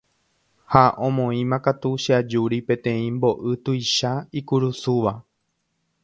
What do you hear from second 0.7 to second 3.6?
Ha omoĩmakatu che ajúri peteĩ mbo'y